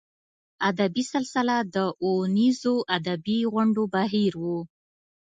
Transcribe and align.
ادبي 0.69 1.03
سلسله 1.13 1.55
د 1.75 1.77
اوونیزو 2.03 2.75
ادبي 2.97 3.39
غونډو 3.53 3.83
بهیر 3.95 4.33
و. 4.41 4.45